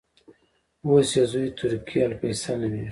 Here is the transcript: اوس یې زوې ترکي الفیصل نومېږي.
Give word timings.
اوس 0.85 1.09
یې 1.17 1.23
زوې 1.31 1.49
ترکي 1.57 1.99
الفیصل 2.07 2.55
نومېږي. 2.61 2.79